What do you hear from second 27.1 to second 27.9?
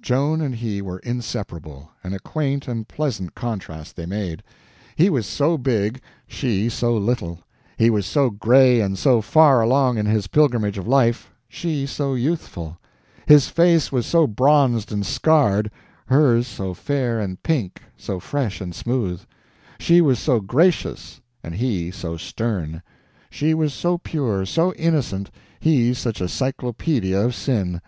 of sin.